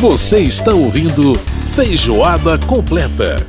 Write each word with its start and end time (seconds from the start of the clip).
Você 0.00 0.38
está 0.38 0.72
ouvindo 0.72 1.34
Feijoada 1.74 2.56
Completa. 2.56 3.44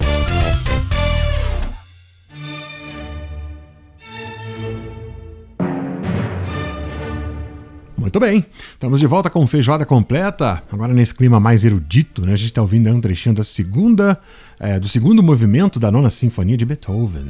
Muito 7.96 8.20
bem, 8.20 8.44
estamos 8.72 9.00
de 9.00 9.06
volta 9.06 9.30
com 9.30 9.46
Feijoada 9.46 9.86
Completa, 9.86 10.64
agora 10.72 10.92
nesse 10.92 11.14
clima 11.14 11.40
mais 11.40 11.64
erudito, 11.64 12.26
né? 12.26 12.34
A 12.34 12.36
gente 12.36 12.48
está 12.48 12.64
ouvindo 12.64 12.90
um 12.90 13.00
trechinho 13.00 13.36
da 13.36 13.44
segunda, 13.44 14.20
é, 14.60 14.80
do 14.80 14.90
segundo 14.90 15.22
movimento 15.22 15.80
da 15.80 15.92
nona 15.92 16.10
sinfonia 16.10 16.58
de 16.58 16.66
Beethoven. 16.66 17.28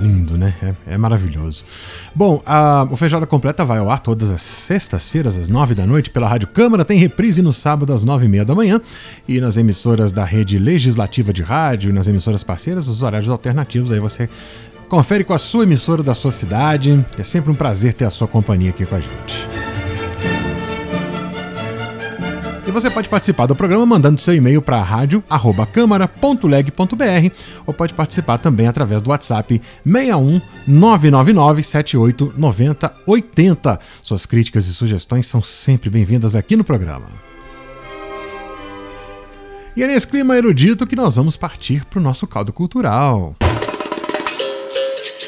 Lindo, 0.00 0.36
né? 0.36 0.54
É, 0.62 0.94
é 0.94 0.98
maravilhoso. 0.98 1.64
Bom, 2.14 2.42
a, 2.44 2.86
o 2.90 2.96
Feijoada 2.96 3.26
Completa 3.26 3.64
vai 3.64 3.78
ao 3.78 3.90
ar 3.90 4.00
todas 4.00 4.30
as 4.30 4.42
sextas-feiras, 4.42 5.36
às 5.36 5.48
nove 5.48 5.74
da 5.74 5.86
noite, 5.86 6.10
pela 6.10 6.28
Rádio 6.28 6.48
Câmara. 6.48 6.84
Tem 6.84 6.98
reprise 6.98 7.42
no 7.42 7.52
sábado, 7.52 7.92
às 7.92 8.04
nove 8.04 8.26
e 8.26 8.28
meia 8.28 8.44
da 8.44 8.54
manhã. 8.54 8.80
E 9.26 9.40
nas 9.40 9.56
emissoras 9.56 10.12
da 10.12 10.24
rede 10.24 10.58
legislativa 10.58 11.32
de 11.32 11.42
rádio 11.42 11.90
e 11.90 11.92
nas 11.92 12.06
emissoras 12.06 12.42
parceiras, 12.42 12.88
os 12.88 13.02
horários 13.02 13.30
alternativos. 13.30 13.90
Aí 13.90 14.00
você 14.00 14.28
confere 14.88 15.24
com 15.24 15.32
a 15.32 15.38
sua 15.38 15.64
emissora 15.64 16.02
da 16.02 16.14
sua 16.14 16.30
cidade. 16.30 17.04
É 17.18 17.22
sempre 17.22 17.50
um 17.50 17.54
prazer 17.54 17.94
ter 17.94 18.04
a 18.04 18.10
sua 18.10 18.28
companhia 18.28 18.70
aqui 18.70 18.84
com 18.84 18.94
a 18.94 19.00
gente. 19.00 19.65
E 22.66 22.70
você 22.72 22.90
pode 22.90 23.08
participar 23.08 23.46
do 23.46 23.54
programa 23.54 23.86
mandando 23.86 24.20
seu 24.20 24.34
e-mail 24.34 24.60
para 24.60 24.82
rádio@câmara.leg.br 24.82 27.30
ou 27.64 27.72
pode 27.72 27.94
participar 27.94 28.38
também 28.38 28.66
através 28.66 29.02
do 29.02 29.10
WhatsApp 29.10 29.62
61 29.84 30.40
999 30.66 31.62
78 31.62 32.34
90 32.36 32.92
80. 33.06 33.78
Suas 34.02 34.26
críticas 34.26 34.66
e 34.66 34.74
sugestões 34.74 35.28
são 35.28 35.40
sempre 35.40 35.88
bem-vindas 35.88 36.34
aqui 36.34 36.56
no 36.56 36.64
programa. 36.64 37.06
E 39.76 39.84
é 39.84 39.86
nesse 39.86 40.08
clima 40.08 40.36
erudito 40.36 40.88
que 40.88 40.96
nós 40.96 41.14
vamos 41.14 41.36
partir 41.36 41.84
para 41.84 42.00
o 42.00 42.02
nosso 42.02 42.26
caldo 42.26 42.52
cultural. 42.52 43.36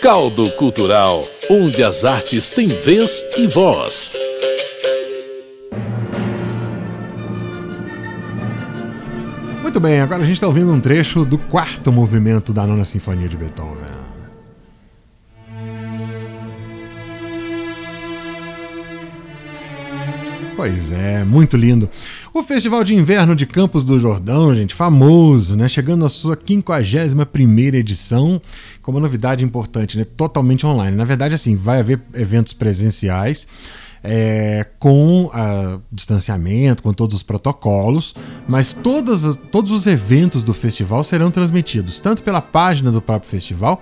Caldo 0.02 0.50
Cultural, 0.52 1.25
onde 1.50 1.83
as 1.84 2.05
artes 2.05 2.50
têm 2.50 2.69
vez 2.69 3.23
e 3.36 3.47
voz. 3.47 4.17
Muito 9.79 9.87
bem, 9.87 10.01
agora 10.01 10.25
a 10.25 10.27
gente 10.27 10.34
está 10.34 10.47
ouvindo 10.48 10.73
um 10.73 10.81
trecho 10.81 11.25
do 11.25 11.39
quarto 11.39 11.93
movimento 11.93 12.53
da 12.53 12.67
Nona 12.67 12.84
Sinfonia 12.84 13.29
de 13.29 13.37
Beethoven. 13.37 13.87
Pois 20.57 20.91
é, 20.91 21.23
muito 21.23 21.57
lindo. 21.57 21.89
O 22.35 22.43
Festival 22.43 22.83
de 22.83 22.93
Inverno 22.93 23.37
de 23.37 23.47
Campos 23.47 23.85
do 23.85 24.01
Jordão, 24.01 24.53
gente, 24.53 24.75
famoso, 24.75 25.55
né? 25.55 25.69
Chegando 25.69 26.05
à 26.05 26.09
sua 26.09 26.37
51ª 26.37 27.75
edição, 27.75 28.42
com 28.83 28.91
uma 28.91 29.01
novidade 29.01 29.45
importante, 29.45 29.97
né? 29.97 30.03
Totalmente 30.03 30.67
online. 30.67 30.97
Na 30.97 31.05
verdade, 31.05 31.37
assim, 31.37 31.55
vai 31.55 31.79
haver 31.79 32.01
eventos 32.15 32.53
presenciais, 32.53 33.47
é, 34.03 34.67
com 34.79 35.31
a, 35.33 35.79
distanciamento, 35.91 36.83
com 36.83 36.93
todos 36.93 37.17
os 37.17 37.23
protocolos, 37.23 38.15
mas 38.47 38.73
todas, 38.73 39.37
todos 39.51 39.71
os 39.71 39.87
eventos 39.87 40.43
do 40.43 40.55
festival 40.55 41.03
serão 41.03 41.31
transmitidos 41.31 42.01
tanto 42.01 42.23
pela 42.23 42.41
página 42.41 42.91
do 42.91 43.03
próprio 43.03 43.31
festival, 43.31 43.81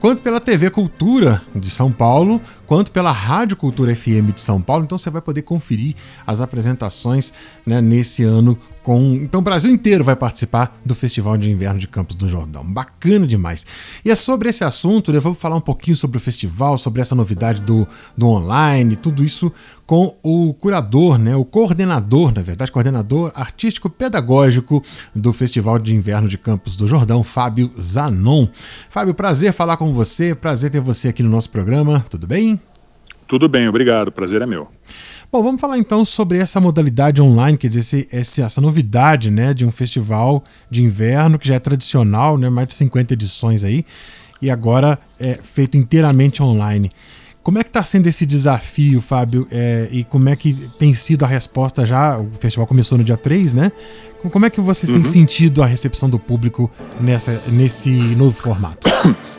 quanto 0.00 0.22
pela 0.22 0.40
TV 0.40 0.70
Cultura 0.70 1.42
de 1.54 1.70
São 1.70 1.90
Paulo, 1.90 2.40
quanto 2.66 2.90
pela 2.92 3.12
Rádio 3.12 3.56
Cultura 3.56 3.94
FM 3.94 4.32
de 4.34 4.40
São 4.40 4.60
Paulo. 4.60 4.84
Então 4.84 4.98
você 4.98 5.10
vai 5.10 5.22
poder 5.22 5.42
conferir 5.42 5.94
as 6.26 6.40
apresentações 6.40 7.32
né, 7.66 7.80
nesse 7.80 8.22
ano 8.22 8.58
com. 8.88 9.12
Então 9.16 9.40
o 9.40 9.44
Brasil 9.44 9.70
inteiro 9.70 10.02
vai 10.02 10.16
participar 10.16 10.80
do 10.82 10.94
Festival 10.94 11.36
de 11.36 11.50
Inverno 11.50 11.78
de 11.78 11.86
Campos 11.86 12.16
do 12.16 12.26
Jordão. 12.26 12.64
Bacana 12.64 13.26
demais. 13.26 13.66
E 14.02 14.10
é 14.10 14.16
sobre 14.16 14.48
esse 14.48 14.64
assunto, 14.64 15.12
né, 15.12 15.20
vamos 15.20 15.38
falar 15.38 15.56
um 15.56 15.60
pouquinho 15.60 15.94
sobre 15.94 16.16
o 16.16 16.20
festival, 16.20 16.78
sobre 16.78 17.02
essa 17.02 17.14
novidade 17.14 17.60
do, 17.60 17.86
do 18.16 18.26
online, 18.26 18.96
tudo 18.96 19.22
isso 19.22 19.52
com 19.84 20.16
o 20.22 20.54
curador, 20.54 21.18
né, 21.18 21.36
o 21.36 21.44
coordenador, 21.44 22.32
na 22.32 22.40
verdade, 22.40 22.72
coordenador 22.72 23.30
artístico 23.34 23.90
pedagógico 23.90 24.82
do 25.14 25.34
Festival 25.34 25.78
de 25.78 25.94
Inverno 25.94 26.26
de 26.26 26.38
Campos 26.38 26.74
do 26.74 26.86
Jordão, 26.86 27.22
Fábio 27.22 27.70
Zanon. 27.78 28.48
Fábio, 28.88 29.12
prazer 29.12 29.52
falar 29.52 29.76
com 29.76 29.92
você, 29.92 30.34
prazer 30.34 30.70
ter 30.70 30.80
você 30.80 31.08
aqui 31.08 31.22
no 31.22 31.28
nosso 31.28 31.50
programa, 31.50 32.06
tudo 32.08 32.26
bem? 32.26 32.58
Tudo 33.26 33.50
bem, 33.50 33.68
obrigado, 33.68 34.10
prazer 34.10 34.40
é 34.40 34.46
meu. 34.46 34.66
Bom, 35.30 35.42
vamos 35.42 35.60
falar 35.60 35.76
então 35.76 36.06
sobre 36.06 36.38
essa 36.38 36.58
modalidade 36.58 37.20
online, 37.20 37.58
quer 37.58 37.68
dizer, 37.68 38.08
esse, 38.10 38.40
essa 38.40 38.62
novidade 38.62 39.30
né, 39.30 39.52
de 39.52 39.66
um 39.66 39.70
festival 39.70 40.42
de 40.70 40.82
inverno 40.82 41.38
que 41.38 41.46
já 41.46 41.56
é 41.56 41.58
tradicional, 41.58 42.38
né, 42.38 42.48
mais 42.48 42.68
de 42.68 42.74
50 42.74 43.12
edições 43.12 43.62
aí, 43.62 43.84
e 44.40 44.50
agora 44.50 44.98
é 45.20 45.34
feito 45.34 45.76
inteiramente 45.76 46.42
online. 46.42 46.90
Como 47.42 47.58
é 47.58 47.62
que 47.62 47.68
está 47.68 47.84
sendo 47.84 48.06
esse 48.06 48.24
desafio, 48.24 49.02
Fábio? 49.02 49.46
É, 49.50 49.88
e 49.92 50.02
como 50.02 50.30
é 50.30 50.36
que 50.36 50.54
tem 50.78 50.94
sido 50.94 51.26
a 51.26 51.28
resposta 51.28 51.84
já? 51.84 52.18
O 52.18 52.30
festival 52.40 52.66
começou 52.66 52.96
no 52.96 53.04
dia 53.04 53.16
3, 53.18 53.52
né? 53.52 53.70
Como 54.32 54.46
é 54.46 54.50
que 54.50 54.62
vocês 54.62 54.88
uhum. 54.88 54.96
têm 54.96 55.04
sentido 55.04 55.62
a 55.62 55.66
recepção 55.66 56.08
do 56.08 56.18
público 56.18 56.70
nessa, 56.98 57.42
nesse 57.48 57.90
novo 57.90 58.32
formato? 58.32 58.88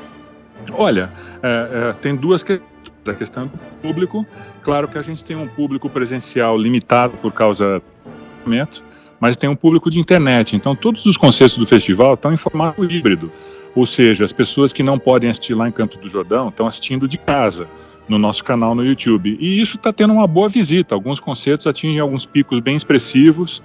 Olha, 0.73 1.11
é, 1.41 1.89
é, 1.89 1.93
tem 1.93 2.15
duas 2.15 2.43
questões. 2.43 2.68
A 3.11 3.15
questão 3.15 3.47
do 3.47 3.57
público, 3.81 4.25
claro 4.61 4.87
que 4.87 4.97
a 4.97 5.01
gente 5.01 5.23
tem 5.23 5.35
um 5.35 5.47
público 5.47 5.89
presencial 5.89 6.57
limitado 6.57 7.17
por 7.17 7.31
causa 7.31 7.79
do 7.79 8.43
momento, 8.43 8.83
mas 9.19 9.35
tem 9.35 9.49
um 9.49 9.55
público 9.55 9.89
de 9.89 9.99
internet. 9.99 10.55
Então, 10.55 10.75
todos 10.75 11.05
os 11.05 11.17
conceitos 11.17 11.57
do 11.57 11.65
festival 11.65 12.13
estão 12.13 12.33
em 12.33 12.37
formato 12.37 12.83
híbrido. 12.85 13.31
Ou 13.75 13.85
seja, 13.85 14.23
as 14.23 14.31
pessoas 14.31 14.73
que 14.73 14.81
não 14.81 14.97
podem 14.97 15.29
assistir 15.29 15.53
lá 15.53 15.67
em 15.67 15.71
Campos 15.71 15.97
do 15.97 16.07
Jordão 16.07 16.49
estão 16.49 16.65
assistindo 16.65 17.07
de 17.07 17.17
casa 17.17 17.67
no 18.07 18.17
nosso 18.17 18.43
canal 18.43 18.73
no 18.73 18.83
YouTube. 18.83 19.37
E 19.39 19.61
isso 19.61 19.77
está 19.77 19.93
tendo 19.93 20.13
uma 20.13 20.25
boa 20.25 20.49
visita. 20.49 20.95
Alguns 20.95 21.19
concertos 21.19 21.67
atingem 21.67 21.99
alguns 21.99 22.25
picos 22.25 22.59
bem 22.59 22.75
expressivos. 22.75 23.61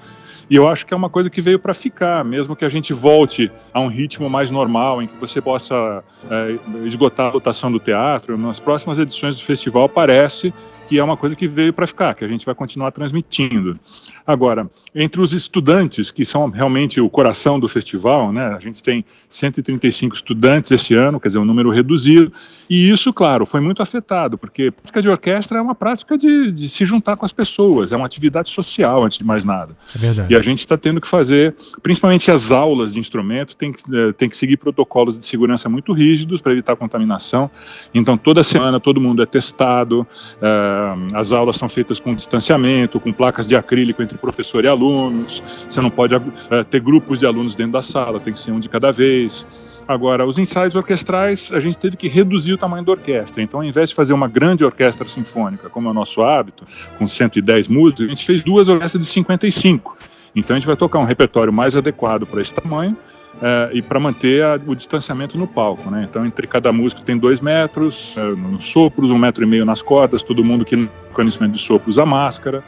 E 0.48 0.56
eu 0.56 0.68
acho 0.68 0.86
que 0.86 0.92
é 0.92 0.96
uma 0.96 1.08
coisa 1.08 1.30
que 1.30 1.40
veio 1.40 1.58
para 1.58 1.72
ficar, 1.72 2.24
mesmo 2.24 2.54
que 2.54 2.64
a 2.64 2.68
gente 2.68 2.92
volte 2.92 3.50
a 3.72 3.80
um 3.80 3.86
ritmo 3.86 4.28
mais 4.28 4.50
normal, 4.50 5.02
em 5.02 5.06
que 5.06 5.16
você 5.16 5.40
possa 5.40 6.04
é, 6.30 6.58
esgotar 6.84 7.30
a 7.30 7.32
lotação 7.32 7.72
do 7.72 7.78
teatro. 7.78 8.36
Nas 8.36 8.60
próximas 8.60 8.98
edições 8.98 9.36
do 9.36 9.42
festival, 9.42 9.88
parece 9.88 10.52
que 10.86 10.98
é 10.98 11.04
uma 11.04 11.16
coisa 11.16 11.34
que 11.34 11.46
veio 11.46 11.72
para 11.72 11.86
ficar, 11.86 12.14
que 12.14 12.24
a 12.24 12.28
gente 12.28 12.44
vai 12.44 12.54
continuar 12.54 12.90
transmitindo. 12.90 13.78
Agora, 14.26 14.68
entre 14.94 15.20
os 15.20 15.32
estudantes, 15.32 16.10
que 16.10 16.24
são 16.24 16.48
realmente 16.48 17.00
o 17.00 17.10
coração 17.10 17.60
do 17.60 17.68
festival, 17.68 18.32
né, 18.32 18.54
a 18.54 18.58
gente 18.58 18.82
tem 18.82 19.04
135 19.28 20.14
estudantes 20.14 20.70
esse 20.70 20.94
ano, 20.94 21.20
quer 21.20 21.28
dizer, 21.28 21.38
um 21.38 21.44
número 21.44 21.70
reduzido, 21.70 22.32
e 22.68 22.90
isso, 22.90 23.12
claro, 23.12 23.44
foi 23.44 23.60
muito 23.60 23.82
afetado, 23.82 24.38
porque 24.38 24.70
prática 24.70 25.02
de 25.02 25.08
orquestra 25.08 25.58
é 25.58 25.60
uma 25.60 25.74
prática 25.74 26.16
de, 26.16 26.50
de 26.50 26.68
se 26.68 26.84
juntar 26.84 27.16
com 27.16 27.24
as 27.24 27.32
pessoas, 27.32 27.92
é 27.92 27.96
uma 27.96 28.06
atividade 28.06 28.50
social, 28.50 29.04
antes 29.04 29.18
de 29.18 29.24
mais 29.24 29.44
nada. 29.44 29.76
É 29.94 29.98
verdade. 29.98 30.32
E 30.32 30.36
a 30.36 30.40
gente 30.40 30.60
está 30.60 30.76
tendo 30.76 31.00
que 31.00 31.08
fazer, 31.08 31.54
principalmente 31.82 32.30
as 32.30 32.50
aulas 32.50 32.94
de 32.94 33.00
instrumento, 33.00 33.56
tem 33.56 33.72
que, 33.72 33.82
é, 33.94 34.12
tem 34.12 34.28
que 34.28 34.36
seguir 34.36 34.56
protocolos 34.56 35.18
de 35.18 35.26
segurança 35.26 35.68
muito 35.68 35.92
rígidos 35.92 36.40
para 36.40 36.52
evitar 36.52 36.76
contaminação. 36.76 37.50
Então, 37.92 38.16
toda 38.16 38.42
semana 38.42 38.80
todo 38.80 39.00
mundo 39.00 39.22
é 39.22 39.26
testado, 39.26 40.06
é, 40.40 40.73
as 41.12 41.32
aulas 41.32 41.56
são 41.56 41.68
feitas 41.68 41.98
com 42.00 42.14
distanciamento, 42.14 43.00
com 43.00 43.12
placas 43.12 43.46
de 43.46 43.56
acrílico 43.56 44.02
entre 44.02 44.18
professor 44.18 44.64
e 44.64 44.68
alunos. 44.68 45.42
Você 45.68 45.80
não 45.80 45.90
pode 45.90 46.14
é, 46.14 46.64
ter 46.64 46.80
grupos 46.80 47.18
de 47.18 47.26
alunos 47.26 47.54
dentro 47.54 47.72
da 47.72 47.82
sala, 47.82 48.20
tem 48.20 48.32
que 48.32 48.38
ser 48.38 48.52
um 48.52 48.60
de 48.60 48.68
cada 48.68 48.90
vez. 48.90 49.46
Agora, 49.86 50.26
os 50.26 50.38
ensaios 50.38 50.74
orquestrais, 50.74 51.52
a 51.52 51.60
gente 51.60 51.76
teve 51.76 51.96
que 51.96 52.08
reduzir 52.08 52.52
o 52.54 52.56
tamanho 52.56 52.84
da 52.84 52.92
orquestra. 52.92 53.42
Então, 53.42 53.60
ao 53.60 53.64
invés 53.64 53.90
de 53.90 53.94
fazer 53.94 54.14
uma 54.14 54.26
grande 54.26 54.64
orquestra 54.64 55.06
sinfônica, 55.06 55.68
como 55.68 55.88
é 55.88 55.90
o 55.90 55.94
nosso 55.94 56.22
hábito, 56.22 56.66
com 56.98 57.06
110 57.06 57.68
músicos, 57.68 58.06
a 58.06 58.08
gente 58.08 58.24
fez 58.24 58.42
duas 58.42 58.68
orquestras 58.68 59.04
de 59.04 59.10
55. 59.10 59.96
Então, 60.34 60.56
a 60.56 60.58
gente 60.58 60.66
vai 60.66 60.76
tocar 60.76 60.98
um 60.98 61.04
repertório 61.04 61.52
mais 61.52 61.76
adequado 61.76 62.26
para 62.26 62.40
esse 62.40 62.52
tamanho, 62.54 62.96
é, 63.42 63.70
e 63.72 63.82
para 63.82 63.98
manter 63.98 64.42
a, 64.42 64.60
o 64.66 64.74
distanciamento 64.74 65.36
no 65.36 65.46
palco, 65.46 65.90
né? 65.90 66.06
Então, 66.08 66.24
entre 66.24 66.46
cada 66.46 66.72
músico 66.72 67.02
tem 67.02 67.16
dois 67.16 67.40
metros, 67.40 68.14
é, 68.16 68.20
nos 68.20 68.64
sopros, 68.64 69.10
um 69.10 69.18
metro 69.18 69.44
e 69.44 69.46
meio 69.46 69.64
nas 69.64 69.82
cordas, 69.82 70.22
todo 70.22 70.44
mundo 70.44 70.64
que 70.64 70.76
no 70.76 70.88
conhecimento 71.12 71.52
de 71.52 71.60
sopros 71.60 71.98
a 71.98 72.06
máscara. 72.06 72.62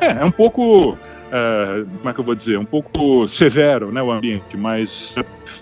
É, 0.00 0.12
é 0.12 0.24
um 0.24 0.30
pouco, 0.30 0.96
é, 1.30 1.84
como 1.98 2.08
é 2.08 2.12
que 2.14 2.20
eu 2.20 2.24
vou 2.24 2.34
dizer, 2.34 2.58
um 2.58 2.64
pouco 2.64 3.28
severo, 3.28 3.92
né, 3.92 4.02
o 4.02 4.10
ambiente, 4.10 4.56
mas 4.56 5.14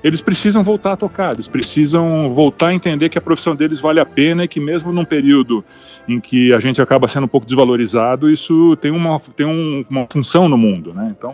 eles 0.02 0.22
precisam 0.22 0.62
voltar 0.62 0.92
a 0.92 0.96
tocar, 0.96 1.32
eles 1.32 1.48
precisam 1.48 2.30
voltar 2.30 2.68
a 2.68 2.74
entender 2.74 3.08
que 3.08 3.18
a 3.18 3.20
profissão 3.20 3.56
deles 3.56 3.80
vale 3.80 3.98
a 3.98 4.06
pena 4.06 4.44
e 4.44 4.48
que 4.48 4.60
mesmo 4.60 4.92
num 4.92 5.04
período 5.04 5.64
em 6.08 6.20
que 6.20 6.52
a 6.52 6.60
gente 6.60 6.80
acaba 6.80 7.08
sendo 7.08 7.24
um 7.24 7.28
pouco 7.28 7.46
desvalorizado, 7.46 8.30
isso 8.30 8.76
tem 8.76 8.92
uma, 8.92 9.18
tem 9.34 9.46
um, 9.46 9.84
uma 9.90 10.06
função 10.10 10.48
no 10.48 10.56
mundo, 10.56 10.94
né? 10.94 11.12
Então, 11.16 11.32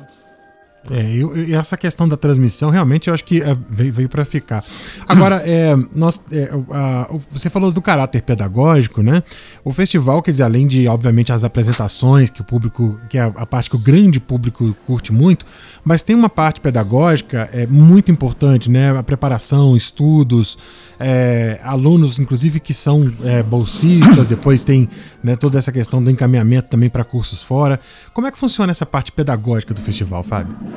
É, 0.91 1.17
eu, 1.17 1.33
essa 1.59 1.77
questão 1.77 2.07
da 2.07 2.17
transmissão 2.17 2.69
realmente 2.69 3.09
eu 3.09 3.15
acho 3.15 3.25
que 3.25 3.41
é, 3.41 3.57
veio, 3.71 3.93
veio 3.93 4.09
para 4.09 4.25
ficar. 4.25 4.63
Agora, 5.09 5.43
é, 5.45 5.75
nós, 5.95 6.23
é, 6.31 6.51
a, 6.71 7.09
você 7.31 7.49
falou 7.49 7.73
do 7.73 7.81
caráter 7.81 8.23
pedagógico, 8.23 9.03
né? 9.03 9.23
O 9.65 9.73
festival, 9.73 10.21
quer 10.21 10.33
dizer, 10.33 10.43
além 10.43 10.67
de, 10.67 10.87
obviamente, 10.87 11.33
as 11.33 11.43
apresentações 11.43 12.29
que 12.29 12.43
o 12.43 12.45
público, 12.45 13.01
que 13.09 13.17
é 13.17 13.23
a, 13.23 13.27
a 13.27 13.47
parte 13.47 13.71
que 13.71 13.77
o 13.77 13.79
grande 13.79 14.21
público 14.21 14.77
curte 14.87 15.13
muito, 15.13 15.47
mas 15.83 16.03
tem 16.03 16.15
uma 16.15 16.29
parte 16.29 16.61
pedagógica 16.61 17.49
é, 17.53 17.67
muito 17.67 18.11
importante, 18.13 18.71
né? 18.71 18.97
A 18.97 19.03
preparação, 19.03 19.75
estudos, 19.75 20.59
é, 20.99 21.61
alunos, 21.63 22.19
inclusive, 22.19 22.61
que 22.61 22.75
são 22.75 23.13
é, 23.25 23.43
bolsistas, 23.43 24.27
depois 24.27 24.65
tem 24.65 24.89
né, 25.23 25.35
toda 25.37 25.59
essa 25.59 25.73
questão 25.73 26.03
do 26.03 26.11
encaminhamento 26.11 26.69
também 26.69 26.91
para 26.91 27.05
cursos 27.05 27.43
fora. 27.43 27.81
Como 28.13 28.27
é 28.27 28.31
que 28.31 28.39
funciona 28.39 28.71
essa 28.71 28.87
parte 28.87 29.11
pedagógica 29.13 29.73
do 29.73 29.81
festival, 29.81 30.23
Fábio? 30.23 30.74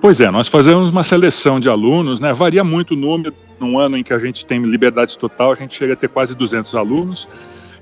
Pois 0.00 0.20
é, 0.20 0.30
nós 0.30 0.48
fazemos 0.48 0.90
uma 0.90 1.02
seleção 1.02 1.58
de 1.58 1.68
alunos, 1.68 2.20
né? 2.20 2.32
Varia 2.32 2.62
muito 2.62 2.94
o 2.94 2.96
número. 2.96 3.34
Num 3.58 3.78
ano 3.78 3.96
em 3.96 4.02
que 4.02 4.12
a 4.12 4.18
gente 4.18 4.44
tem 4.44 4.60
liberdade 4.62 5.16
total, 5.16 5.52
a 5.52 5.54
gente 5.54 5.74
chega 5.74 5.92
a 5.92 5.96
ter 5.96 6.08
quase 6.08 6.34
200 6.34 6.74
alunos 6.74 7.28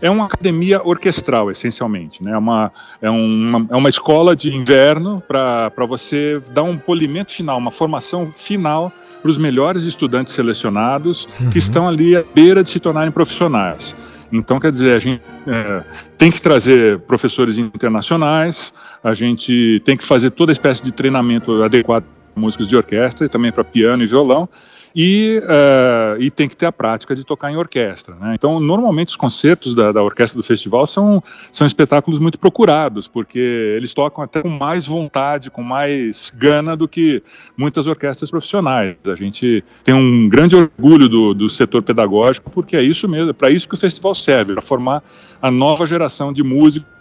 é 0.03 0.11
uma 0.11 0.25
academia 0.25 0.83
orquestral, 0.85 1.49
essencialmente. 1.49 2.23
Né? 2.23 2.33
É, 2.33 2.37
uma, 2.37 2.73
é, 3.01 3.09
uma, 3.09 3.67
é 3.71 3.77
uma 3.77 3.89
escola 3.89 4.35
de 4.35 4.53
inverno 4.53 5.23
para 5.27 5.87
você 5.87 6.43
dar 6.53 6.65
um 6.65 6.77
polimento 6.77 7.33
final, 7.33 7.57
uma 7.57 7.71
formação 7.71 8.33
final 8.33 8.93
para 9.23 9.31
os 9.31 9.39
melhores 9.39 9.85
estudantes 9.85 10.33
selecionados 10.35 11.29
uhum. 11.41 11.51
que 11.51 11.59
estão 11.59 11.87
ali 11.87 12.17
à 12.17 12.25
beira 12.35 12.65
de 12.65 12.71
se 12.71 12.81
tornarem 12.81 13.13
profissionais. 13.13 13.95
Então, 14.33 14.59
quer 14.59 14.71
dizer, 14.71 14.97
a 14.97 14.99
gente 14.99 15.23
é, 15.47 15.83
tem 16.17 16.31
que 16.31 16.41
trazer 16.41 17.01
professores 17.01 17.59
internacionais, 17.59 18.73
a 19.05 19.13
gente 19.13 19.83
tem 19.85 19.97
que 19.97 20.05
fazer 20.05 20.31
toda 20.31 20.51
espécie 20.51 20.83
de 20.83 20.91
treinamento 20.91 21.63
adequado 21.63 22.05
para 22.05 22.41
músicos 22.41 22.67
de 22.67 22.75
orquestra 22.75 23.27
e 23.27 23.29
também 23.29 23.53
para 23.53 23.63
piano 23.63 24.03
e 24.03 24.07
violão 24.07 24.49
e, 24.95 25.43
uh, 25.45 26.21
e 26.21 26.31
tem 26.31 26.49
que 26.49 26.57
ter 26.57 26.67
a 26.67 26.73
prática 26.73 27.15
de 27.15 27.25
tocar 27.25 27.51
em 27.51 27.57
orquestra. 27.57 28.15
Né? 28.15 28.35
Então, 28.35 28.61
normalmente 28.61 29.09
os 29.09 29.17
concertos 29.17 29.75
da, 29.75 29.93
da, 29.93 30.03
orquestra 30.03 30.41
do 30.41 30.45
festival 30.45 30.87
são, 30.87 31.23
são 31.51 31.67
espetáculos 31.67 32.21
muito 32.21 32.39
procurados, 32.39 33.09
porque 33.09 33.39
eles 33.77 33.95
tocam 33.95 34.23
até 34.23 34.43
com 34.43 34.49
mais 34.49 34.87
vontade, 34.87 35.51
com 35.51 35.63
mais 35.63 36.33
gana 36.37 36.77
do 36.77 36.87
que 36.87 37.23
muitas 37.57 37.87
orquestras 37.87 38.31
profissionais. 38.31 38.97
A 39.07 39.15
gente 39.15 39.65
tem 39.83 39.95
um 39.95 40.29
grande 40.29 40.57
orgulho 40.57 41.09
do, 41.09 41.35
do 41.35 41.49
setor 41.49 41.83
pedagógico, 41.83 42.51
porque 42.51 42.77
é 42.77 42.83
isso 42.83 43.09
mesmo, 43.09 43.31
é 43.31 43.33
para 43.33 43.51
isso 43.51 43.69
que 43.69 43.75
o 43.75 43.79
festival 43.79 44.15
serve, 44.15 44.53
para 44.53 44.63
formar 44.63 45.03
a 45.41 45.51
nova 45.51 45.87
geração 45.87 46.33
de 46.33 46.43
músicos 46.43 46.93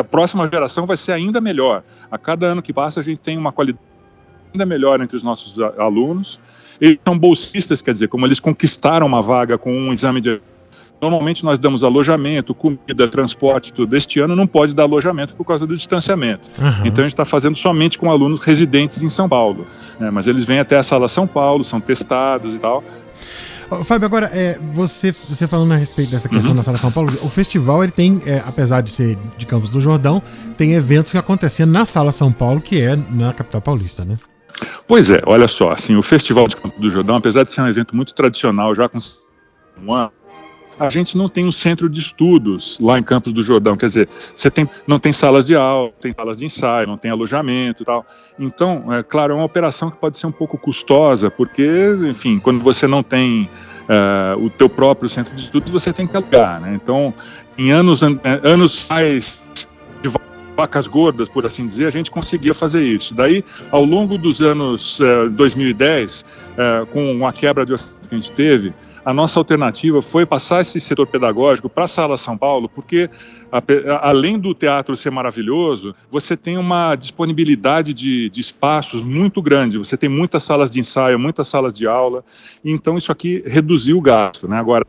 a 0.00 0.04
próxima 0.04 0.48
geração 0.48 0.86
vai 0.86 0.96
ser 0.96 1.12
ainda 1.12 1.40
melhor. 1.40 1.82
A 2.10 2.16
cada 2.16 2.46
ano 2.46 2.62
que 2.62 2.72
passa, 2.72 3.00
a 3.00 3.02
gente 3.02 3.18
tem 3.18 3.36
uma 3.36 3.52
qualidade 3.52 3.91
ainda 4.52 4.66
melhor 4.66 5.00
entre 5.00 5.16
os 5.16 5.22
nossos 5.22 5.58
alunos. 5.78 6.40
Eles 6.80 6.98
são 7.04 7.18
bolsistas, 7.18 7.80
quer 7.80 7.92
dizer, 7.92 8.08
como 8.08 8.26
eles 8.26 8.40
conquistaram 8.40 9.06
uma 9.06 9.22
vaga 9.22 9.56
com 9.56 9.72
um 9.72 9.92
exame 9.92 10.20
de. 10.20 10.40
Normalmente 11.00 11.44
nós 11.44 11.58
damos 11.58 11.82
alojamento, 11.82 12.54
comida, 12.54 13.08
transporte, 13.08 13.72
tudo. 13.72 13.96
Este 13.96 14.20
ano 14.20 14.36
não 14.36 14.46
pode 14.46 14.72
dar 14.72 14.84
alojamento 14.84 15.34
por 15.34 15.44
causa 15.44 15.66
do 15.66 15.74
distanciamento. 15.74 16.48
Uhum. 16.60 16.86
Então 16.86 16.98
a 16.98 17.08
gente 17.08 17.14
está 17.14 17.24
fazendo 17.24 17.56
somente 17.56 17.98
com 17.98 18.08
alunos 18.08 18.38
residentes 18.38 19.02
em 19.02 19.08
São 19.08 19.28
Paulo. 19.28 19.66
Né? 19.98 20.12
Mas 20.12 20.28
eles 20.28 20.44
vêm 20.44 20.60
até 20.60 20.76
a 20.76 20.82
sala 20.82 21.08
São 21.08 21.26
Paulo, 21.26 21.64
são 21.64 21.80
testados 21.80 22.54
e 22.54 22.58
tal. 22.58 22.84
Fábio, 23.84 24.06
agora, 24.06 24.30
é, 24.32 24.58
você, 24.60 25.12
você 25.12 25.48
falando 25.48 25.72
a 25.72 25.76
respeito 25.76 26.10
dessa 26.10 26.28
questão 26.28 26.50
uhum. 26.50 26.56
da 26.56 26.62
Sala 26.62 26.76
São 26.76 26.92
Paulo, 26.92 27.10
o 27.22 27.28
festival, 27.28 27.82
ele 27.82 27.92
tem, 27.92 28.20
é, 28.26 28.42
apesar 28.46 28.82
de 28.82 28.90
ser 28.90 29.16
de 29.38 29.46
Campos 29.46 29.70
do 29.70 29.80
Jordão, 29.80 30.22
tem 30.56 30.74
eventos 30.74 31.10
que 31.10 31.18
acontecem 31.18 31.64
na 31.64 31.84
Sala 31.84 32.12
São 32.12 32.30
Paulo, 32.30 32.60
que 32.60 32.80
é 32.80 32.96
na 33.10 33.32
capital 33.32 33.62
paulista, 33.62 34.04
né? 34.04 34.18
Pois 34.86 35.10
é, 35.10 35.20
olha 35.26 35.48
só, 35.48 35.70
assim, 35.70 35.96
o 35.96 36.02
Festival 36.02 36.48
de 36.48 36.56
Campo 36.56 36.80
do 36.80 36.90
Jordão, 36.90 37.16
apesar 37.16 37.44
de 37.44 37.52
ser 37.52 37.60
um 37.60 37.68
evento 37.68 37.94
muito 37.94 38.14
tradicional, 38.14 38.74
já 38.74 38.88
com 38.88 38.98
um 39.80 39.92
ano, 39.92 40.12
a 40.78 40.88
gente 40.88 41.16
não 41.16 41.28
tem 41.28 41.46
um 41.46 41.52
centro 41.52 41.88
de 41.88 42.00
estudos 42.00 42.78
lá 42.80 42.98
em 42.98 43.02
Campos 43.02 43.32
do 43.32 43.42
Jordão, 43.42 43.76
quer 43.76 43.86
dizer, 43.86 44.08
você 44.34 44.50
tem, 44.50 44.68
não 44.86 44.98
tem 44.98 45.12
salas 45.12 45.44
de 45.44 45.54
aula, 45.54 45.92
tem 46.00 46.12
salas 46.12 46.38
de 46.38 46.44
ensaio, 46.44 46.86
não 46.86 46.96
tem 46.96 47.10
alojamento 47.10 47.82
e 47.82 47.86
tal. 47.86 48.06
Então, 48.38 48.92
é 48.92 49.02
claro, 49.02 49.32
é 49.32 49.36
uma 49.36 49.44
operação 49.44 49.90
que 49.90 49.96
pode 49.96 50.18
ser 50.18 50.26
um 50.26 50.32
pouco 50.32 50.58
custosa, 50.58 51.30
porque, 51.30 51.68
enfim, 52.08 52.38
quando 52.38 52.60
você 52.62 52.86
não 52.86 53.02
tem 53.02 53.48
uh, 53.82 54.44
o 54.44 54.50
teu 54.50 54.68
próprio 54.68 55.08
centro 55.08 55.34
de 55.34 55.42
estudos, 55.42 55.70
você 55.70 55.92
tem 55.92 56.06
que 56.06 56.16
alugar, 56.16 56.60
né? 56.60 56.74
Então, 56.74 57.14
em 57.56 57.70
anos, 57.70 58.00
anos 58.42 58.86
mais 58.88 59.42
vacas 60.56 60.86
gordas, 60.86 61.28
por 61.28 61.46
assim 61.46 61.66
dizer, 61.66 61.86
a 61.86 61.90
gente 61.90 62.10
conseguia 62.10 62.54
fazer 62.54 62.84
isso. 62.84 63.14
Daí, 63.14 63.44
ao 63.70 63.84
longo 63.84 64.18
dos 64.18 64.40
anos 64.40 65.00
uh, 65.00 65.30
2010, 65.30 66.24
uh, 66.52 66.86
com 66.86 67.26
a 67.26 67.32
quebra 67.32 67.64
de 67.64 67.72
orçamento 67.72 68.08
que 68.08 68.14
a 68.14 68.18
gente 68.18 68.32
teve, 68.32 68.74
a 69.04 69.12
nossa 69.12 69.40
alternativa 69.40 70.00
foi 70.00 70.24
passar 70.24 70.60
esse 70.60 70.78
setor 70.78 71.06
pedagógico 71.06 71.68
para 71.68 71.84
a 71.84 71.88
Sala 71.88 72.16
São 72.16 72.36
Paulo, 72.36 72.68
porque 72.68 73.10
a, 73.50 74.08
além 74.08 74.38
do 74.38 74.54
teatro 74.54 74.94
ser 74.94 75.10
maravilhoso, 75.10 75.94
você 76.10 76.36
tem 76.36 76.56
uma 76.56 76.94
disponibilidade 76.94 77.92
de, 77.92 78.30
de, 78.30 78.40
espaços 78.40 79.02
muito 79.02 79.42
grande. 79.42 79.78
Você 79.78 79.96
tem 79.96 80.08
muitas 80.08 80.44
salas 80.44 80.70
de 80.70 80.78
ensaio, 80.78 81.18
muitas 81.18 81.48
salas 81.48 81.74
de 81.74 81.86
aula. 81.86 82.24
Então 82.64 82.96
isso 82.96 83.10
aqui 83.10 83.42
reduziu 83.46 83.98
o 83.98 84.00
gasto. 84.00 84.46
Né? 84.46 84.56
Agora 84.56 84.86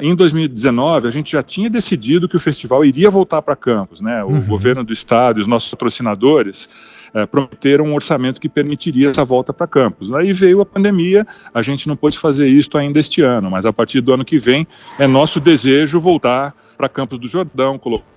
em 0.00 0.14
2019, 0.14 1.08
a 1.08 1.10
gente 1.10 1.32
já 1.32 1.42
tinha 1.42 1.68
decidido 1.68 2.28
que 2.28 2.36
o 2.36 2.40
festival 2.40 2.84
iria 2.84 3.10
voltar 3.10 3.42
para 3.42 3.56
Campos. 3.56 4.00
Né? 4.00 4.22
O 4.24 4.28
uhum. 4.28 4.40
governo 4.42 4.84
do 4.84 4.92
estado 4.92 5.38
e 5.38 5.42
os 5.42 5.46
nossos 5.46 5.70
patrocinadores 5.70 6.68
uh, 7.14 7.26
prometeram 7.26 7.86
um 7.86 7.94
orçamento 7.94 8.40
que 8.40 8.48
permitiria 8.48 9.10
essa 9.10 9.24
volta 9.24 9.52
para 9.52 9.66
Campos. 9.66 10.14
Aí 10.14 10.32
veio 10.32 10.60
a 10.60 10.66
pandemia, 10.66 11.26
a 11.52 11.62
gente 11.62 11.88
não 11.88 11.96
pôde 11.96 12.18
fazer 12.18 12.48
isso 12.48 12.76
ainda 12.76 12.98
este 12.98 13.22
ano, 13.22 13.50
mas 13.50 13.66
a 13.66 13.72
partir 13.72 14.00
do 14.00 14.12
ano 14.12 14.24
que 14.24 14.38
vem 14.38 14.66
é 14.98 15.06
nosso 15.06 15.40
desejo 15.40 16.00
voltar 16.00 16.54
para 16.76 16.88
Campos 16.88 17.18
do 17.18 17.28
Jordão, 17.28 17.78
colocar 17.78 18.12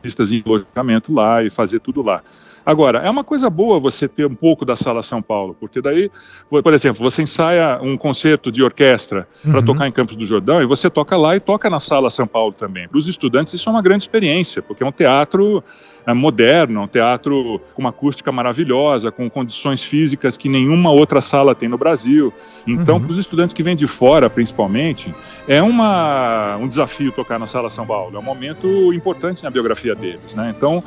pistas 0.00 0.32
em 0.32 0.42
alojamento 0.44 1.12
lá 1.12 1.42
e 1.42 1.50
fazer 1.50 1.80
tudo 1.80 2.02
lá. 2.02 2.22
Agora, 2.64 2.98
é 2.98 3.10
uma 3.10 3.24
coisa 3.24 3.48
boa 3.48 3.78
você 3.78 4.06
ter 4.06 4.26
um 4.26 4.34
pouco 4.34 4.64
da 4.64 4.76
Sala 4.76 5.02
São 5.02 5.22
Paulo, 5.22 5.56
porque 5.58 5.80
daí, 5.80 6.10
por 6.48 6.72
exemplo, 6.74 7.02
você 7.02 7.22
ensaia 7.22 7.78
um 7.82 7.96
concerto 7.96 8.52
de 8.52 8.62
orquestra 8.62 9.26
uhum. 9.44 9.52
para 9.52 9.62
tocar 9.62 9.88
em 9.88 9.92
Campos 9.92 10.16
do 10.16 10.26
Jordão 10.26 10.62
e 10.62 10.66
você 10.66 10.90
toca 10.90 11.16
lá 11.16 11.34
e 11.36 11.40
toca 11.40 11.70
na 11.70 11.80
Sala 11.80 12.10
São 12.10 12.26
Paulo 12.26 12.52
também. 12.52 12.88
Para 12.88 12.98
os 12.98 13.08
estudantes, 13.08 13.54
isso 13.54 13.68
é 13.68 13.72
uma 13.72 13.82
grande 13.82 14.04
experiência, 14.04 14.62
porque 14.62 14.82
é 14.82 14.86
um 14.86 14.92
teatro 14.92 15.62
é, 16.06 16.12
moderno, 16.12 16.82
um 16.82 16.88
teatro 16.88 17.60
com 17.74 17.82
uma 17.82 17.90
acústica 17.90 18.30
maravilhosa, 18.30 19.10
com 19.10 19.28
condições 19.28 19.82
físicas 19.82 20.36
que 20.36 20.48
nenhuma 20.48 20.90
outra 20.90 21.20
sala 21.20 21.54
tem 21.54 21.68
no 21.68 21.78
Brasil. 21.78 22.32
Então, 22.66 22.96
uhum. 22.96 23.02
para 23.02 23.12
os 23.12 23.18
estudantes 23.18 23.54
que 23.54 23.62
vêm 23.62 23.76
de 23.76 23.86
fora, 23.86 24.28
principalmente, 24.28 25.14
é 25.48 25.62
uma, 25.62 26.56
um 26.56 26.68
desafio 26.68 27.12
tocar 27.12 27.38
na 27.38 27.46
Sala 27.46 27.70
São 27.70 27.86
Paulo. 27.86 28.16
É 28.16 28.18
um 28.18 28.22
momento 28.22 28.92
importante 28.92 29.42
na 29.42 29.50
biografia 29.50 29.94
deles. 29.94 30.34
Né? 30.34 30.52
Então, 30.56 30.82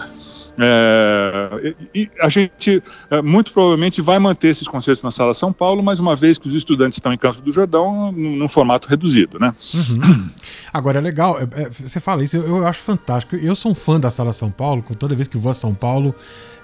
é, 0.58 1.76
e 1.96 2.10
a 2.22 2.30
gente 2.30 2.82
é, 3.10 3.22
muito 3.22 3.52
provavelmente 3.52 4.02
vai 4.02 4.20
manter 4.20 4.50
esses 4.50 4.68
concertos 4.68 5.04
na 5.04 5.10
Sala 5.10 5.34
São 5.34 5.52
Paulo, 5.52 5.82
mas 5.82 6.00
uma 6.00 6.16
vez 6.16 6.38
que 6.38 6.48
os 6.48 6.54
estudantes 6.54 6.98
estão 6.98 7.12
em 7.12 7.18
Campos 7.18 7.42
do 7.42 7.52
Jordão, 7.52 8.12
num 8.12 8.48
formato 8.48 8.88
reduzido, 8.88 9.40
né? 9.40 9.54
Uhum. 9.74 10.30
Agora 10.72 11.00
é 11.00 11.02
legal, 11.02 11.40
é, 11.40 11.44
é, 11.62 11.70
você 11.70 12.00
fala 12.00 12.24
isso, 12.24 12.38
eu, 12.38 12.58
eu, 12.58 12.68
acho 12.68 12.82
fantástico. 12.82 13.36
Eu 13.36 13.56
sou 13.56 13.72
um 13.72 13.76
fã 13.76 14.00
da 14.00 14.12
Sala 14.12 14.34
São 14.34 14.52
Paulo, 14.52 14.84
toda 14.98 15.16
vez 15.16 15.28
que 15.28 15.38
vou 15.38 15.52
a 15.52 15.56
São 15.56 15.74
Paulo, 15.74 16.14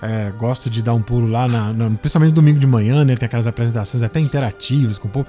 é, 0.01 0.31
gosto 0.37 0.69
de 0.69 0.83
dar 0.83 0.93
um 0.93 1.01
pulo 1.01 1.27
lá, 1.27 1.47
na, 1.47 1.73
na, 1.73 1.89
principalmente 1.89 2.33
domingo 2.33 2.59
de 2.59 2.67
manhã, 2.67 3.03
né? 3.03 3.15
Tem 3.15 3.25
aquelas 3.25 3.47
apresentações 3.47 4.03
até 4.03 4.19
interativas 4.19 4.97
com 4.97 5.07
o 5.07 5.11
povo. 5.11 5.27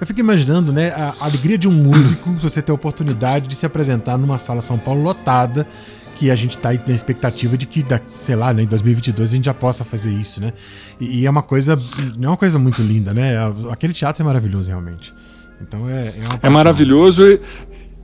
Eu 0.00 0.06
fico 0.06 0.20
imaginando, 0.20 0.72
né, 0.72 0.90
a 0.90 1.14
alegria 1.20 1.56
de 1.56 1.66
um 1.66 1.72
músico, 1.72 2.30
se 2.36 2.42
você 2.42 2.60
ter 2.60 2.70
a 2.70 2.74
oportunidade 2.74 3.48
de 3.48 3.54
se 3.54 3.64
apresentar 3.64 4.18
numa 4.18 4.36
sala 4.36 4.60
São 4.60 4.76
Paulo 4.76 5.02
lotada, 5.02 5.66
que 6.16 6.30
a 6.30 6.34
gente 6.34 6.56
está 6.56 6.72
na 6.72 6.94
expectativa 6.94 7.56
de 7.56 7.66
que, 7.66 7.84
sei 8.18 8.34
lá, 8.34 8.52
né, 8.52 8.62
em 8.62 8.66
2022 8.66 9.30
a 9.30 9.36
gente 9.36 9.44
já 9.44 9.54
possa 9.54 9.84
fazer 9.84 10.10
isso, 10.10 10.40
né? 10.40 10.52
E, 10.98 11.20
e, 11.20 11.26
é 11.26 11.30
uma 11.30 11.42
coisa, 11.42 11.74
é 11.74 12.26
uma 12.26 12.36
coisa 12.36 12.58
muito 12.58 12.80
linda, 12.82 13.12
né? 13.12 13.34
Aquele 13.70 13.92
teatro 13.92 14.22
é 14.22 14.26
maravilhoso 14.26 14.68
realmente. 14.68 15.14
Então 15.60 15.88
é 15.88 16.08
é, 16.08 16.12
é 16.42 16.48
maravilhoso 16.48 17.26
e, 17.26 17.40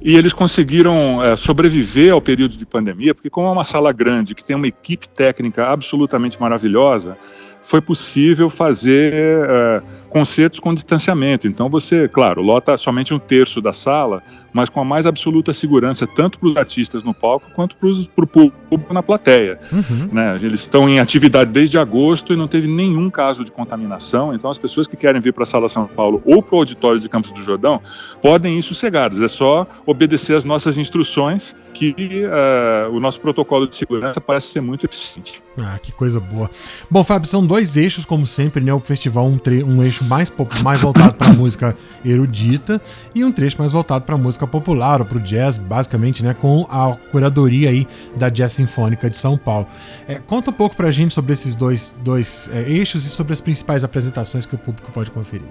e 0.02 0.16
eles 0.16 0.32
conseguiram 0.32 1.22
é, 1.22 1.36
sobreviver 1.36 2.12
ao 2.12 2.20
período 2.20 2.56
de 2.56 2.66
pandemia, 2.66 3.14
porque 3.14 3.30
como 3.30 3.48
é 3.48 3.50
uma 3.50 3.64
sala 3.64 3.92
grande 3.92 4.34
que 4.34 4.44
tem 4.44 4.54
uma 4.54 4.66
equipe 4.66 5.08
técnica 5.08 5.68
absolutamente 5.68 6.40
maravilhosa, 6.40 7.16
foi 7.62 7.80
possível 7.80 8.50
fazer 8.50 9.14
uh, 9.14 9.82
concertos 10.10 10.60
com 10.60 10.74
distanciamento. 10.74 11.46
Então 11.46 11.70
você, 11.70 12.08
claro, 12.08 12.42
lota 12.42 12.76
somente 12.76 13.14
um 13.14 13.18
terço 13.18 13.60
da 13.60 13.72
sala, 13.72 14.22
mas 14.52 14.68
com 14.68 14.80
a 14.80 14.84
mais 14.84 15.06
absoluta 15.06 15.52
segurança, 15.52 16.06
tanto 16.06 16.38
para 16.38 16.48
os 16.48 16.56
artistas 16.56 17.02
no 17.02 17.14
palco 17.14 17.46
quanto 17.54 17.76
para 17.76 18.24
o 18.24 18.26
público 18.26 18.92
na 18.92 19.02
plateia. 19.02 19.58
Uhum. 19.72 20.08
Né? 20.12 20.36
Eles 20.42 20.60
estão 20.60 20.88
em 20.88 20.98
atividade 20.98 21.50
desde 21.52 21.78
agosto 21.78 22.32
e 22.32 22.36
não 22.36 22.48
teve 22.48 22.66
nenhum 22.66 23.08
caso 23.08 23.44
de 23.44 23.50
contaminação. 23.50 24.34
Então 24.34 24.50
as 24.50 24.58
pessoas 24.58 24.86
que 24.86 24.96
querem 24.96 25.20
vir 25.20 25.32
para 25.32 25.44
a 25.44 25.46
Sala 25.46 25.68
São 25.68 25.86
Paulo 25.86 26.20
ou 26.26 26.42
para 26.42 26.56
o 26.56 26.58
auditório 26.58 26.98
de 26.98 27.08
Campos 27.08 27.30
do 27.30 27.42
Jordão 27.42 27.80
podem 28.20 28.58
ir 28.58 28.62
sossegados. 28.62 29.22
É 29.22 29.28
só 29.28 29.66
obedecer 29.86 30.36
as 30.36 30.44
nossas 30.44 30.76
instruções 30.76 31.54
que 31.72 31.94
uh, 32.26 32.94
o 32.94 33.00
nosso 33.00 33.20
protocolo 33.20 33.66
de 33.66 33.74
segurança 33.74 34.20
parece 34.20 34.48
ser 34.48 34.60
muito 34.60 34.84
eficiente. 34.84 35.42
Ah, 35.58 35.78
que 35.78 35.92
coisa 35.92 36.18
boa. 36.20 36.50
Bom, 36.90 37.04
Fábio, 37.04 37.28
são 37.28 37.46
dois 37.52 37.76
eixos, 37.76 38.06
como 38.06 38.26
sempre, 38.26 38.64
né? 38.64 38.72
O 38.72 38.80
festival, 38.80 39.26
um, 39.26 39.38
um 39.66 39.82
eixo 39.82 40.04
mais, 40.04 40.32
mais 40.62 40.80
voltado 40.80 41.12
para 41.12 41.34
música 41.34 41.76
erudita 42.02 42.80
e 43.14 43.22
um 43.22 43.30
trecho 43.30 43.58
mais 43.58 43.72
voltado 43.72 44.06
para 44.06 44.16
música 44.16 44.46
popular 44.46 45.02
ou 45.02 45.06
para 45.06 45.18
o 45.18 45.20
jazz, 45.20 45.58
basicamente, 45.58 46.22
né? 46.22 46.32
Com 46.32 46.66
a 46.70 46.96
curadoria 47.10 47.68
aí 47.68 47.86
da 48.16 48.30
Jazz 48.30 48.54
Sinfônica 48.54 49.10
de 49.10 49.18
São 49.18 49.36
Paulo. 49.36 49.66
É, 50.08 50.14
conta 50.14 50.48
um 50.48 50.54
pouco 50.54 50.74
para 50.74 50.88
a 50.88 50.92
gente 50.92 51.12
sobre 51.12 51.34
esses 51.34 51.54
dois, 51.54 51.94
dois 52.02 52.48
é, 52.54 52.70
eixos 52.70 53.04
e 53.04 53.10
sobre 53.10 53.34
as 53.34 53.40
principais 53.42 53.84
apresentações 53.84 54.46
que 54.46 54.54
o 54.54 54.58
público 54.58 54.90
pode 54.90 55.10
conferir. 55.10 55.44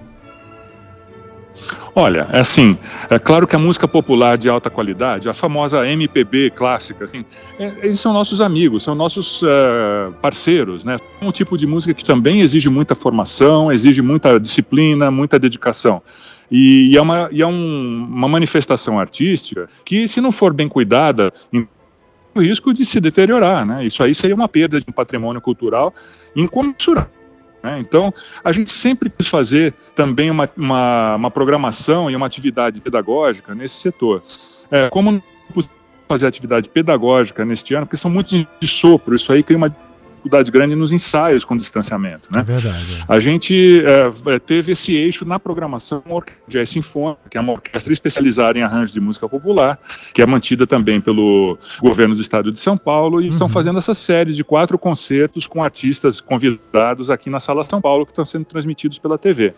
Olha, 1.94 2.26
é 2.32 2.40
assim, 2.40 2.78
é 3.10 3.18
claro 3.18 3.46
que 3.46 3.54
a 3.54 3.58
música 3.58 3.86
popular 3.86 4.38
de 4.38 4.48
alta 4.48 4.70
qualidade, 4.70 5.28
a 5.28 5.32
famosa 5.32 5.86
MPB 5.86 6.50
clássica, 6.50 7.04
assim, 7.04 7.24
é, 7.58 7.72
eles 7.82 8.00
são 8.00 8.12
nossos 8.12 8.40
amigos, 8.40 8.82
são 8.82 8.94
nossos 8.94 9.42
uh, 9.42 10.12
parceiros, 10.20 10.84
né? 10.84 10.96
É 11.20 11.24
um 11.24 11.32
tipo 11.32 11.56
de 11.56 11.66
música 11.66 11.92
que 11.92 12.04
também 12.04 12.40
exige 12.40 12.70
muita 12.70 12.94
formação, 12.94 13.70
exige 13.70 14.00
muita 14.00 14.40
disciplina, 14.40 15.10
muita 15.10 15.38
dedicação. 15.38 16.02
E, 16.50 16.92
e 16.92 16.96
é, 16.96 17.02
uma, 17.02 17.28
e 17.30 17.42
é 17.42 17.46
um, 17.46 18.06
uma 18.10 18.28
manifestação 18.28 18.98
artística 18.98 19.66
que, 19.84 20.08
se 20.08 20.20
não 20.20 20.32
for 20.32 20.52
bem 20.52 20.68
cuidada, 20.68 21.32
o 22.34 22.40
risco 22.40 22.72
de 22.72 22.84
se 22.84 23.00
deteriorar, 23.00 23.66
né? 23.66 23.84
Isso 23.84 24.02
aí 24.02 24.14
seria 24.14 24.34
uma 24.34 24.48
perda 24.48 24.80
de 24.80 24.86
um 24.88 24.92
patrimônio 24.92 25.40
cultural 25.40 25.92
incomensurável. 26.34 27.21
Né? 27.62 27.78
Então, 27.78 28.12
a 28.42 28.52
gente 28.52 28.70
sempre 28.70 29.08
quis 29.08 29.28
fazer 29.28 29.72
também 29.94 30.30
uma, 30.30 30.48
uma, 30.56 31.16
uma, 31.16 31.30
programação 31.30 32.10
e 32.10 32.16
uma 32.16 32.26
atividade 32.26 32.80
pedagógica 32.80 33.54
nesse 33.54 33.74
setor. 33.76 34.22
É, 34.70 34.88
como 34.88 35.12
não 35.12 35.22
fazer 36.08 36.26
atividade 36.26 36.68
pedagógica 36.68 37.44
neste 37.44 37.72
ano, 37.74 37.86
porque 37.86 37.96
são 37.96 38.10
muitos 38.10 38.46
de 38.60 38.66
sopro, 38.66 39.14
isso 39.14 39.32
aí 39.32 39.42
cria 39.42 39.56
uma 39.56 39.74
dificuldade 40.22 40.50
grande 40.50 40.76
nos 40.76 40.92
ensaios 40.92 41.44
com 41.44 41.56
distanciamento. 41.56 42.28
Né? 42.30 42.40
É 42.40 42.42
verdade. 42.44 43.04
É. 43.08 43.12
A 43.12 43.18
gente 43.18 43.82
é, 43.84 44.34
é 44.34 44.38
teve 44.38 44.72
esse 44.72 44.94
eixo 44.94 45.24
na 45.24 45.38
programação 45.38 46.02
Jazz 46.46 46.70
Sinfônica, 46.70 47.22
que 47.28 47.36
é 47.36 47.40
uma 47.40 47.54
orquestra 47.54 47.92
especializada 47.92 48.58
em 48.58 48.62
arranjos 48.62 48.92
de 48.92 49.00
música 49.00 49.28
popular, 49.28 49.78
que 50.14 50.22
é 50.22 50.26
mantida 50.26 50.66
também 50.66 51.00
pelo 51.00 51.58
governo 51.80 52.14
do 52.14 52.20
estado 52.20 52.52
de 52.52 52.58
São 52.58 52.76
Paulo, 52.76 53.20
e 53.20 53.24
uhum. 53.24 53.28
estão 53.28 53.48
fazendo 53.48 53.78
essa 53.78 53.94
série 53.94 54.32
de 54.32 54.44
quatro 54.44 54.78
concertos 54.78 55.46
com 55.46 55.62
artistas 55.62 56.20
convidados 56.20 57.10
aqui 57.10 57.28
na 57.28 57.40
Sala 57.40 57.64
São 57.64 57.80
Paulo, 57.80 58.06
que 58.06 58.12
estão 58.12 58.24
sendo 58.24 58.44
transmitidos 58.44 58.98
pela 58.98 59.18
TV. 59.18 59.54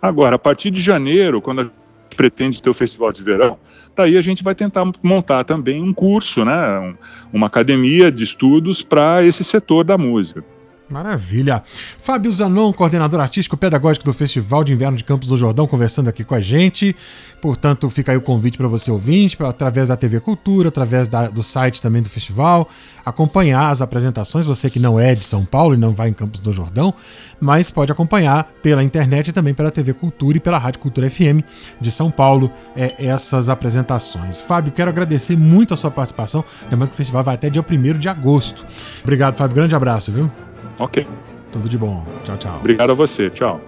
Agora, 0.00 0.36
a 0.36 0.38
partir 0.38 0.70
de 0.70 0.80
janeiro, 0.80 1.42
quando 1.42 1.60
a 1.62 1.70
pretende 2.16 2.60
ter 2.62 2.70
o 2.70 2.74
festival 2.74 3.12
de 3.12 3.22
verão, 3.22 3.58
daí 3.94 4.16
a 4.16 4.20
gente 4.20 4.42
vai 4.42 4.54
tentar 4.54 4.84
montar 5.02 5.44
também 5.44 5.82
um 5.82 5.92
curso, 5.92 6.44
né, 6.44 6.78
um, 6.78 6.94
uma 7.32 7.46
academia 7.46 8.10
de 8.10 8.24
estudos 8.24 8.82
para 8.82 9.24
esse 9.24 9.44
setor 9.44 9.84
da 9.84 9.98
música. 9.98 10.44
Maravilha. 10.88 11.62
Fábio 11.98 12.32
Zanon, 12.32 12.72
coordenador 12.72 13.20
artístico 13.20 13.56
pedagógico 13.56 14.06
do 14.06 14.12
Festival 14.12 14.64
de 14.64 14.72
Inverno 14.72 14.96
de 14.96 15.04
Campos 15.04 15.28
do 15.28 15.36
Jordão, 15.36 15.66
conversando 15.66 16.08
aqui 16.08 16.24
com 16.24 16.34
a 16.34 16.40
gente. 16.40 16.96
Portanto, 17.42 17.88
fica 17.90 18.12
aí 18.12 18.18
o 18.18 18.22
convite 18.22 18.56
para 18.56 18.66
você 18.66 18.90
ouvinte, 18.90 19.36
pra, 19.36 19.50
através 19.50 19.88
da 19.88 19.96
TV 19.96 20.18
Cultura, 20.18 20.68
através 20.68 21.06
da, 21.06 21.28
do 21.28 21.42
site 21.42 21.80
também 21.80 22.02
do 22.02 22.08
festival, 22.08 22.68
acompanhar 23.04 23.68
as 23.68 23.82
apresentações. 23.82 24.46
Você 24.46 24.70
que 24.70 24.78
não 24.78 24.98
é 24.98 25.14
de 25.14 25.24
São 25.24 25.44
Paulo 25.44 25.74
e 25.74 25.76
não 25.76 25.92
vai 25.92 26.08
em 26.08 26.12
Campos 26.12 26.40
do 26.40 26.52
Jordão, 26.52 26.94
mas 27.38 27.70
pode 27.70 27.92
acompanhar 27.92 28.44
pela 28.62 28.82
internet 28.82 29.28
e 29.28 29.32
também 29.32 29.52
pela 29.52 29.70
TV 29.70 29.92
Cultura 29.92 30.38
e 30.38 30.40
pela 30.40 30.58
Rádio 30.58 30.80
Cultura 30.80 31.10
FM 31.10 31.44
de 31.80 31.90
São 31.90 32.10
Paulo 32.10 32.50
é, 32.74 32.94
essas 32.98 33.50
apresentações. 33.50 34.40
Fábio, 34.40 34.72
quero 34.72 34.88
agradecer 34.88 35.36
muito 35.36 35.74
a 35.74 35.76
sua 35.76 35.90
participação. 35.90 36.42
Lembrando 36.70 36.88
que 36.88 36.94
o 36.94 36.96
festival 36.96 37.22
vai 37.22 37.34
até 37.34 37.50
dia 37.50 37.64
1 37.68 37.98
de 37.98 38.08
agosto. 38.08 38.66
Obrigado, 39.02 39.36
Fábio. 39.36 39.54
Grande 39.54 39.74
abraço, 39.74 40.10
viu? 40.10 40.47
Ok. 40.78 41.06
Tudo 41.52 41.68
de 41.68 41.78
bom. 41.78 42.04
Tchau, 42.24 42.36
tchau. 42.36 42.56
Obrigado 42.58 42.90
a 42.90 42.94
você. 42.94 43.30
Tchau. 43.30 43.60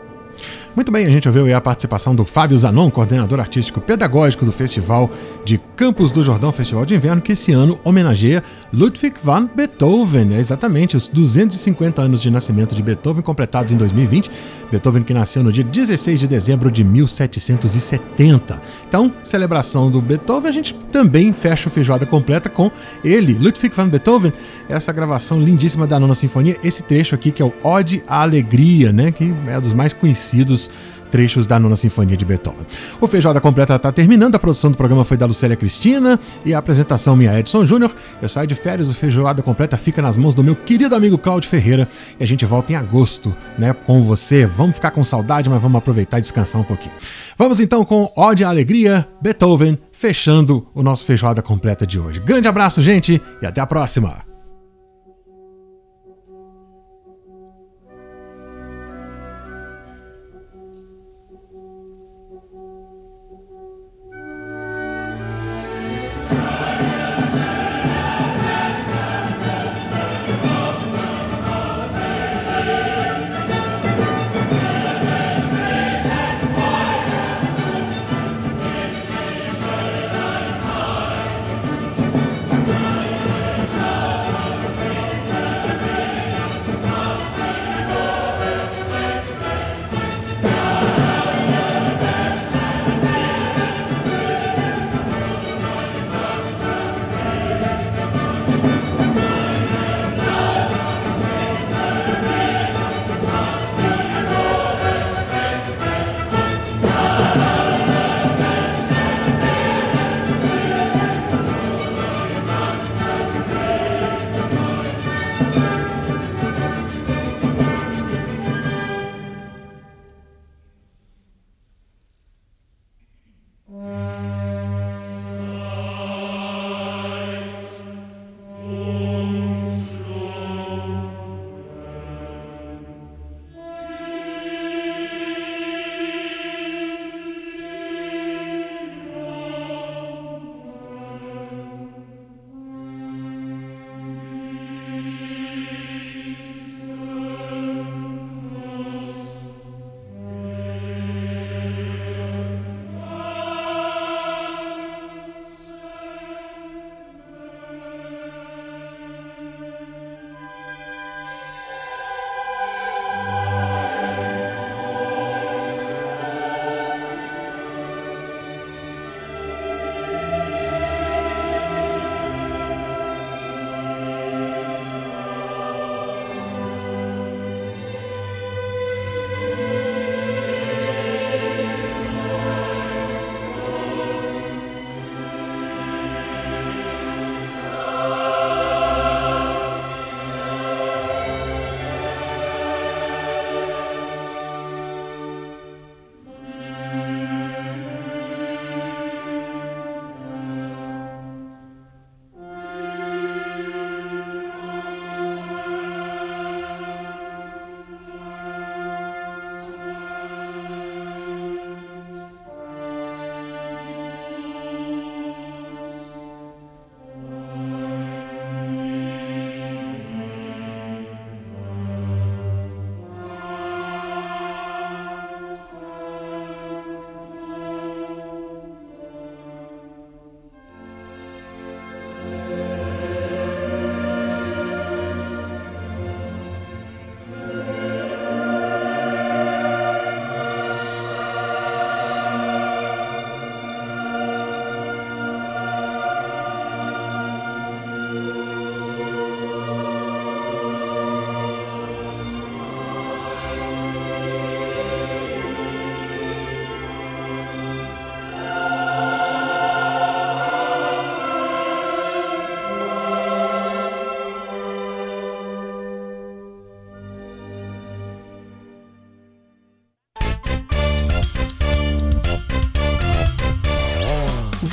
Muito 0.74 0.92
bem, 0.92 1.06
a 1.06 1.10
gente 1.10 1.26
ouviu 1.26 1.54
a 1.54 1.60
participação 1.60 2.14
do 2.14 2.24
Fábio 2.24 2.56
Zanon, 2.56 2.90
coordenador 2.90 3.40
artístico 3.40 3.80
pedagógico 3.80 4.44
do 4.44 4.52
Festival 4.52 5.10
de 5.44 5.58
Campos 5.76 6.12
do 6.12 6.22
Jordão, 6.22 6.52
Festival 6.52 6.86
de 6.86 6.94
Inverno, 6.94 7.20
que 7.20 7.32
esse 7.32 7.52
ano 7.52 7.78
homenageia 7.84 8.42
Ludwig 8.72 9.16
van 9.22 9.50
Beethoven. 9.54 10.34
É 10.34 10.38
exatamente 10.38 10.96
os 10.96 11.08
250 11.08 12.00
anos 12.00 12.22
de 12.22 12.30
nascimento 12.30 12.74
de 12.74 12.82
Beethoven, 12.82 13.22
completados 13.22 13.72
em 13.72 13.76
2020. 13.76 14.30
Beethoven 14.70 15.02
que 15.02 15.12
nasceu 15.12 15.42
no 15.42 15.52
dia 15.52 15.64
16 15.64 16.20
de 16.20 16.26
dezembro 16.26 16.70
de 16.70 16.84
1770. 16.84 18.60
Então, 18.88 19.12
celebração 19.22 19.90
do 19.90 20.00
Beethoven, 20.00 20.48
a 20.48 20.52
gente 20.52 20.74
também 20.92 21.32
fecha 21.32 21.68
o 21.68 21.72
feijoada 21.72 22.06
completa 22.06 22.48
com 22.48 22.70
ele, 23.04 23.34
Ludwig 23.34 23.74
van 23.74 23.88
Beethoven, 23.88 24.32
essa 24.68 24.92
gravação 24.92 25.40
lindíssima 25.40 25.86
da 25.86 25.98
Nona 25.98 26.14
Sinfonia, 26.14 26.56
esse 26.62 26.82
trecho 26.82 27.14
aqui 27.14 27.30
que 27.30 27.42
é 27.42 27.44
o 27.44 27.52
Ode 27.62 28.02
à 28.06 28.22
Alegria, 28.22 28.92
né, 28.92 29.10
que 29.10 29.34
é 29.46 29.58
um 29.58 29.60
dos 29.60 29.72
mais 29.72 29.92
conhecidos 29.92 30.70
trechos 31.10 31.46
da 31.46 31.58
Nona 31.58 31.76
Sinfonia 31.76 32.16
de 32.16 32.24
Beethoven. 32.24 32.66
O 33.00 33.06
Feijoada 33.06 33.40
Completa 33.40 33.76
está 33.76 33.90
terminando, 33.92 34.36
a 34.36 34.38
produção 34.38 34.70
do 34.70 34.76
programa 34.76 35.04
foi 35.04 35.16
da 35.16 35.26
Lucélia 35.26 35.56
Cristina 35.56 36.18
e 36.44 36.54
a 36.54 36.58
apresentação 36.58 37.16
minha 37.16 37.38
Edson 37.38 37.64
Júnior. 37.64 37.94
Eu 38.22 38.28
saio 38.28 38.46
de 38.46 38.54
férias, 38.54 38.88
o 38.88 38.94
Feijoada 38.94 39.42
Completa 39.42 39.76
fica 39.76 40.00
nas 40.00 40.16
mãos 40.16 40.34
do 40.34 40.44
meu 40.44 40.56
querido 40.56 40.94
amigo 40.94 41.18
Cláudio 41.18 41.50
Ferreira 41.50 41.88
e 42.18 42.24
a 42.24 42.26
gente 42.26 42.44
volta 42.44 42.72
em 42.72 42.76
agosto, 42.76 43.34
né, 43.58 43.72
com 43.72 44.02
você. 44.02 44.46
Vamos 44.46 44.76
ficar 44.76 44.92
com 44.92 45.04
saudade, 45.04 45.50
mas 45.50 45.60
vamos 45.60 45.78
aproveitar 45.78 46.18
e 46.18 46.22
descansar 46.22 46.60
um 46.60 46.64
pouquinho. 46.64 46.94
Vamos 47.36 47.60
então 47.60 47.84
com 47.84 48.10
Ode 48.16 48.44
à 48.44 48.48
Alegria, 48.48 49.06
Beethoven, 49.20 49.78
fechando 49.92 50.66
o 50.74 50.82
nosso 50.82 51.04
Feijoada 51.04 51.42
Completa 51.42 51.86
de 51.86 51.98
hoje. 51.98 52.20
Grande 52.20 52.48
abraço, 52.48 52.80
gente, 52.80 53.20
e 53.42 53.46
até 53.46 53.60
a 53.60 53.66
próxima! 53.66 54.29